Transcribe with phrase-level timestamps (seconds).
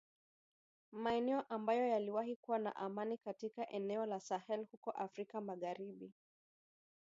[0.91, 6.11] maeneo ambayo yaliwahi kuwa na amani katika eneo la Sahel huko Afrika magharibi